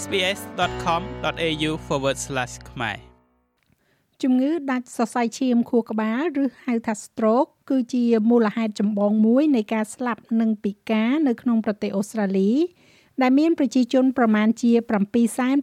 [0.00, 1.70] sbs.com.au/
[2.70, 2.98] ខ្មែរ
[4.22, 12.50] ជំងឺដាច់សរសៃឈាមខួរក្បាលឬហៅថា stroke គឺជាមូលហេតុចម្បងមួយនៃការស្លាប់និងពិការនៅក្នុងប្រទេសអូស្ត្រាលី
[13.22, 14.70] ដែលមានប្រជាជនប្រមាណជា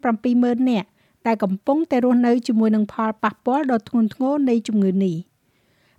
[0.09, 0.87] 770,000នាក់
[1.27, 5.17] ដែលកំពុងតែរស់នៅជាមួយនឹងផលប៉ះពាល់ដ៏ធ្ងន់ធ្ងរនៃជំងឺនេះ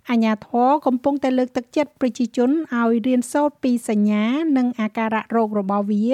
[0.09, 4.25] អាញាធរកំពុងតែលើកទឹកចិត្តប្រជាជនឲ្យរៀនសូត្រពីសញ្ញា
[4.57, 6.05] និងអាការៈរោគរបស់វា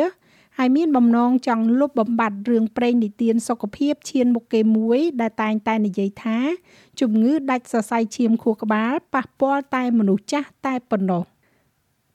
[0.57, 6.37] ហើយមានបំណងចង់លុបបំបាត់រឿងប្រេងនិទានសុខភាពឈានមុខគេមួយ ដែលតែងតែនិយាយថា
[6.99, 11.23] ជំងឺដាច់សរសៃឈាមខួរក្បាលប៉ះពាល់តែមនុស្សចាស់តែប៉ុណ្ណោះ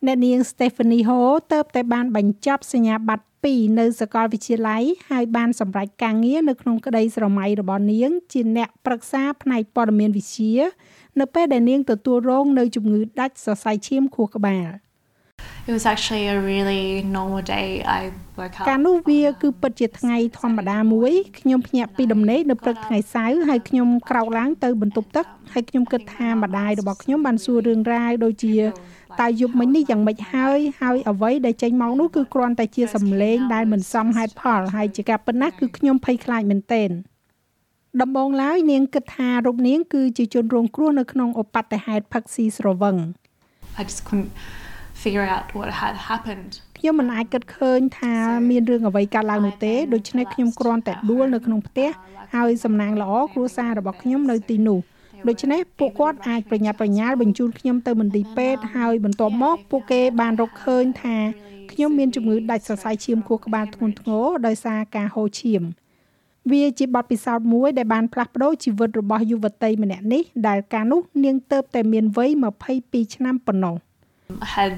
[0.07, 1.21] អ្នកនាង Stephanie Ho
[1.53, 10.57] ទៅតែបានបញ្ចប់សញ្ញាបត្រ2នៅសាកលវិទ្យាល័យហើយបានសម្រេចការងារនៅក្នុងក្តីស្រមៃរបស់នាង ជាអ្នកប្រឹក្សាផ្នែកព័ត៌មានវិទ្យា
[11.21, 14.69] នៅពេលដែលនាងទទួលរងនៅជំងឺដាច់សរសៃឈាមខួរក្បាល។
[15.69, 16.85] It was actually a really
[17.17, 17.69] normal day.
[17.99, 18.01] I
[18.39, 28.57] woke up កាលនោះវាគឺពិតជាថ្ងៃធម្មតាមួយខ្ញុំភ្ញាក់ពីដំណេកនៅព្រឹកថ្ងៃសៅរ៍ហើយខ្ញុំក្រោកឡើងទៅបន្ទប់ទឹកហើយខ្ញុំគិតថាម្ដាយរបស់ខ្ញុំបានសួររឿងរ៉ាវដូចជា
[29.21, 36.91] តើយប់មិញនេះយ៉ាងម៉េចហើយហើយអ្វីដែលចេញមកនោះគឺគ្រាន់តែជាសំឡេងដែលមិនសមហេតុផលហើយជាការពិតណាស់គឺខ្ញុំភ័យខ្លាចមែនទែន
[38.03, 42.97] ដំបូងឡើយនាងគិតថារូបនាងគឺជាជនរងគ្រោះនៅក្នុងឧបទ្ទហេតុផឹកស៊ីស្រវឹង
[43.79, 44.31] I just couldn't
[45.03, 48.15] figure out what had happened ខ្ញុំមិនអាចគិតឃើញថា
[48.51, 51.89] មានរឿងអ្វីកើតឡើងនោះទេដូច្នេះខ្ញុំគ្រាន់តែដួលនៅក្នុងផ្ទះ
[52.35, 54.79] ហើយសំណាងល្អគ្រួសាររបស់ខ្ញុំនៅទីនោះ
[55.29, 61.17] ដូច្នេះពួកគាត់អាចប្រញាប់ប្រញាល់បញ្ជូនខ្ញុំទៅមន្ទីរពេទ្យហើយបន្ទាប់មកពួកគេបានរកឃើញថា
[61.73, 65.63] ខ្ញុំមានជំងឺដាច់សរសៃឈាមខួរក្បាលធ្ងន់ធ្ងរដោយសារការហូរឈាម
[66.51, 72.31] វាជាបទពិសោធន៍មួយដែលបានផ្លាស់ប្ដូរជីវិតរបស់យុវតីម្នាក់នេះដែលកាលនោះនាងទៅតែមានវ័យ
[72.73, 73.77] 22ឆ្នាំប៉ុណ្ណោះ។
[74.57, 74.77] had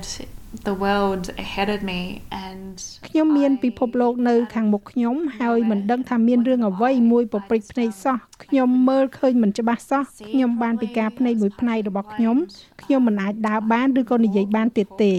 [0.68, 2.00] the world ahead of me
[2.44, 2.74] and
[3.08, 12.36] ខ្ញុំមានពិភពលោកនៅខាងមុខខ្ញុំហើយមិនដឹងថាមានរឿងអ្វីមួយប្រព្រឹត្តភ្នែកសោះខ្ញុំមើលឃើញមិនច្បាស់សោះខ្ញុំបានពិការភ្នែកមួយផ្នែករបស់ខ្ញុំ
[12.82, 15.14] ខ្ញុំមិនអាចដើរបានឬក៏និយាយបានទៀតទេ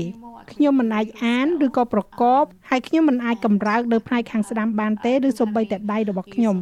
[0.53, 6.55] ខ្ញុំមិនអាចអានឬក៏ប្រកបហើយខ្ញុំមិនអាចកម្រើកនៅផ្នែកខាងស្ដាំបានទេឬសូម្បីតែដៃរបស់ខ្ញុំ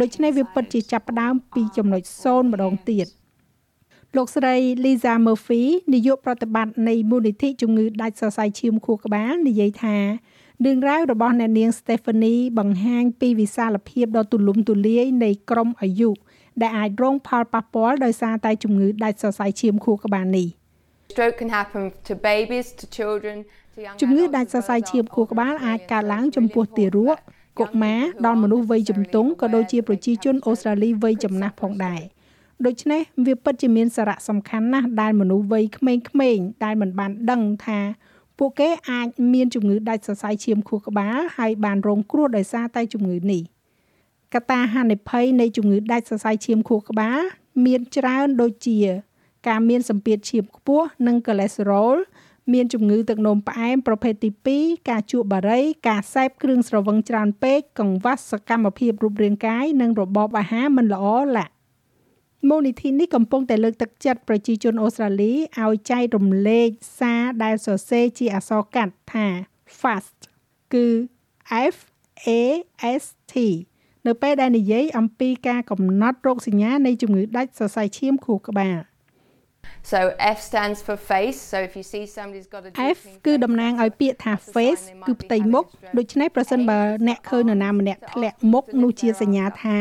[0.00, 3.06] ដូច្នេះវាពិតជាចាប់ផ្ដើមពីចំណុច0ម្ដងទៀត។
[4.16, 5.62] លោកស្រី Lisa Murphy
[5.94, 9.96] នាយកប្រតិបត្តិនៃមូលនិធិជំងឺដាច់សរសៃឈាមខួរក្បាលនិយាយថា
[10.64, 16.10] រឿងរ៉ាវរបស់អ្នកនាង Stephanie បង្ហាញពីវិសាលភាពដ៏ទូលំទូលាយនៃក្រុមអាយុ
[16.62, 20.48] ដែលអាចរងផលប៉ះពាល់ដោយសារតែជំងឺដាច់សរសៃឈាមខួរក្បាលនេះ
[21.12, 23.36] Stroke can happen to babies to children
[23.72, 27.16] to young ជំងឺដាច់សរសៃឈាមខួរក្បាលអាចកើតឡើងចំពោះទារក
[27.60, 32.02] កុមារដល់មនុស្សវ័យជំទង់ក៏ដូចជាប្រជាជនអូស្ត្រាលីវ័យចំណាស់ផងដែរ។
[32.66, 35.94] ដូច្នេះវាពិតជាមានសារៈសំខាន់ណាស់ដែលមនុស្សវ័យក្មេ
[36.36, 37.80] ងៗដែលមិនបានដឹងថា
[38.38, 43.42] ពួកគេអាចមានជំងឺដាច់សរសៃឈាមខួរក្បាលហើយបានរងគ្រោះដោយសារតែជំងឺនេះ
[44.34, 47.20] កត្តាហានិភ័យនៃជំងឺដាច់សរសៃឈាមខួរក្បាល
[47.66, 48.78] មានច្រើនដូចជា
[49.48, 51.96] ការមានសម្ពាធឈាមខ្ពស់និងកូលេស្តេរ៉ុល
[52.52, 61.06] មានជំងឺទឹកនោមផ្អែមប្រភេទទី2ការជក់បារីការសេពគ្រឿងស្រវឹងច្រើនពេកកង្វះសកម្មភាពរូបរាងកាយនិងរបបអាហារមិនល្អ
[61.36, 61.52] ឡាក់
[62.48, 65.32] មូលនិធិនេះកំពុងតែលើកទឹកចិត្តប្រជាជនអូស្ត្រាលី
[65.62, 66.68] ឲ្យចែករំលែក
[67.00, 69.26] សារដែលសរសេរជាអក្សរកាត់ថា
[69.80, 70.18] FAST
[70.72, 70.86] គឺ
[71.74, 71.76] F
[72.26, 72.30] A
[73.00, 73.34] S T
[74.06, 78.78] នៅពេលដែលនិយាយអំពីការកំណត់រោគសញ្ញានៃជំងឺដាច់សរសៃឈាមខួរក្បាល
[79.90, 84.82] So F stands for face so if you see somebody's got a F គឺតំណាងឲ្យពាក្យថា face
[85.06, 85.64] គឺផ្ទៃមុខ
[85.98, 86.78] ដូច្នេះប្រសិនបើ
[87.08, 89.76] អ្នកឃើញនរណាម្នាក់ធ្លាក់មុខនោះជាសញ្ញាថា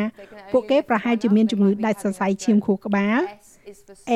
[0.52, 3.20] ពួកគេប្រហែលជាមានជំងឺដាច់សរសៃឈាមខួរក្បាល
[4.12, 4.14] A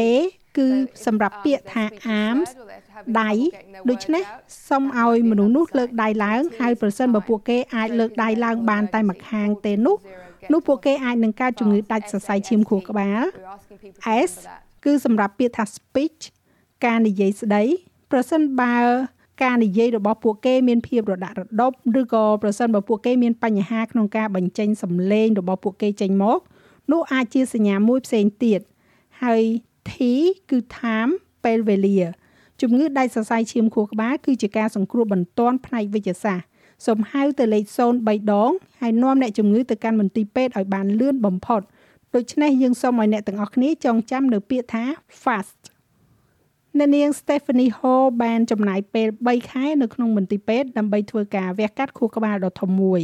[0.58, 0.68] គឺ
[1.06, 1.84] សម្រាប់ពាក្យថា
[2.22, 2.50] arms
[3.22, 3.32] ដៃ
[3.90, 4.24] ដូច្នេះ
[4.70, 9.98] សូមឲ្យមនុស្សនោះលើកដៃឡើងហើយប្រសិនបើពួកគេអាចលើកដៃឡើងបានតែម្ខាងទេនោះ
[10.54, 13.24] នោះពួកគេអាចនឹងកើតជំងឺដាច់សរសៃឈាមខួរក្បាល
[14.30, 14.34] S
[14.86, 16.22] គឺសម្រាប់ពាក្យថា speech
[16.86, 17.64] ការនិយាយស្ដី
[18.12, 18.76] ប្រសិនបើ
[19.44, 26.40] ការនិយាយរបស់ពួកគេមានភាពរដាក់រដប់ឬក៏ប្រសិនបើពួកគេមានបញ្ហាក្នុងការបញ្ចេញសំឡេងរបស់ពួកគេចេញមក
[26.92, 28.60] នោះអាចជាសញ្ញាមួយផ្សេងទៀត
[29.24, 29.44] ហើយ
[29.90, 29.94] T
[30.50, 31.12] គឺ time
[31.46, 32.00] ពេលវេលា
[32.62, 36.46] ជំងឺដាច់សរសៃឈាមខួរក្បាលគឺជាការសង្គ្រោះបន្ទាន់ផ្នែកវិទ្យាសាស្ត្រ
[36.86, 37.66] សូមហៅទៅលេខ
[38.00, 38.52] 03ដង
[38.82, 41.62] ហើយនាំអ្នកជំងឺទៅកាន់មន្ទីរពេទ្យឲ្យបានលឿនបំផុត
[42.16, 44.84] ដូច្នេះយើងសូមឲ្យអ្នកទាំងអស់គ្នាចងចាំនៅពាក្យថា
[45.24, 45.60] fast
[46.78, 53.02] អ្នកនាង Stephanie Hall បានចំណាយពេល3ខែនៅក្នុងមន្ទីរពេទ្យដើម្បីធ្វើការវះកាត់ខួរក្បាលដ៏ធំមួយ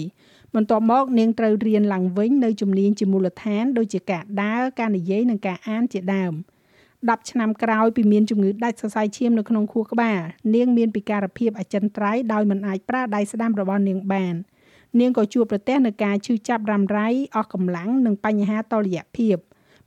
[0.56, 6.34] បន្ទាប់មកនាងត្រូវរៀនឡើងវិញនៅជំនាញជាមូលដ្ឋានដូចជាការដើរការនិយាយនិងការអានជាដើម
[6.82, 10.20] 10ឆ្នាំក្រោយពីមានជំងឺដាច់សរសៃឈាមនៅក្នុងខួរក្បាល
[10.56, 14.36] នាងមានពិការភាពអចិន្ត្រៃយ៍ដោយមិនអាចប្រើដៃស្ដាំរបស់នាងបាន
[15.00, 19.38] នាងក៏ជួបប្រទះនឹងការឈឺចាប់រ៉ាំរ៉ៃអស់កម្លាំងនិងបញ្ហាតលយៈភាព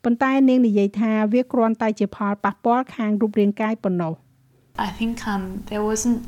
[0.05, 4.15] ប៉ុន្តែនាងនិយាយថាវាគ្រាន់តែជាផលប៉ះពាល់ខាងរូបរាងកាយប៉ុណ្ណោះ
[4.87, 6.21] I think um there wasn't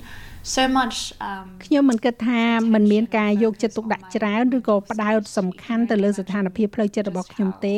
[0.54, 0.96] so much
[1.28, 2.42] um ខ្ញុំមិនគិតថា
[2.74, 7.76] มันមានការយកចិត្តទុកដាក់ច្រើនឬក៏ផ្ដោតសំខាន់ទៅលើស្ថានភាពផ្លូវចិត្តរបស់ខ្ញុំទេ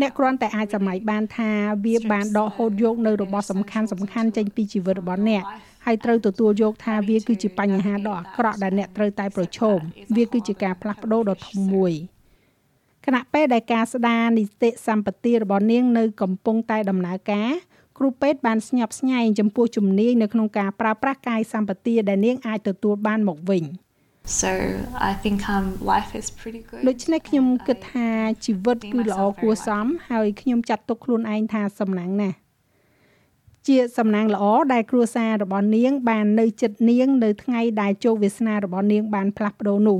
[0.00, 1.50] អ្នកគ្រាន់តែអាចសម័យបានថា
[1.84, 5.42] វាបានដកហូតយកនៅរបស់សំខាន់សំខាន់ចេញពីជីវិតរបស់អ្នក
[5.86, 9.78] ហើយត្រូវទទួលយកថាវាគឺជាបញ្ហាដ៏អាក្រក់ដែលអ្នកត្រូវតែប្រឈម
[10.16, 11.92] វាគឺជាការផ្លាស់ប្ដូរដ៏ធំមួយ
[13.06, 17.50] ខណៈពេលដែលការស្ដារនីតិសម្បទារបស់នាងនៅកំពុងតែដំណើរការ
[17.98, 23.64] គ្រូពេទ្យបានស្ញប់ស្ញែងចំពោះជំនាញនៅក្នុងការប្រើប្រាស់កាយសម្បទាដែលនាងអាចទទួលបានមកវិញ
[24.40, 24.50] so
[25.10, 28.08] I think um life is pretty good ដូច្នេះខ្ញុំគិតថា
[28.44, 32.36] ជីវិតគឺល្អគួរសមហើយខ្ញុំចាត់ទុកខ្លួនឯងថាសំណាងណាស់
[33.68, 39.98] ជាសំណាងល្អដែលគ្រួសាររបស់នាង បាននៅចិត្តនាង នៅថ្ងៃដែលជោគវាសនារបស់នាងបានផ្លាស់ប្ដូរនោះ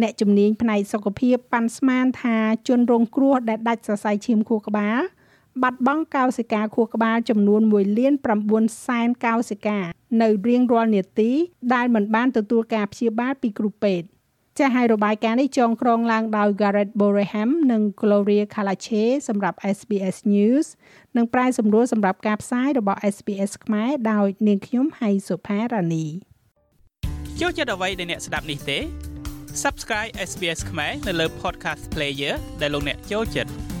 [0.00, 2.36] អ្នកជំនាញផ្នែកសុខភាពប៉ាន់ស្មានថា
[2.68, 4.98] ជនរងគ្រោះដែលដាច់សរសៃឈាមខួរក្បាល
[5.62, 8.14] បាត់បង់កោសិកាខួរក្បាលចំនួន1លាន
[8.48, 9.78] 9សែនកោសិកា
[10.22, 11.30] នៅរៀងរាល់នាទី
[11.74, 14.06] ដែលមិនបានទទួលការព្យាបាលពីគ្រូពេទ្យ
[14.58, 20.66] ចាស់ហើយរបាយការណ៍នេះចងក្រងឡើងដោយ Garrett Boreham និង Gloria Kalache សម្រាប់ SBS News
[21.16, 26.06] និងប្រាយសម្រួលសម្រាប់ការផ្សាយរបស់ SBS ខ្មែរដោយនាងខ្ញុំហៃសុផារ៉ានី
[27.40, 28.78] ចូលចិត្តអ្វីដែលអ្នកស្ដាប់នេះទេ
[29.62, 33.71] Subscribe SBS ខ្មែរនៅលើ Podcast Player ដែលលោកអ្នកចូលចិត្ត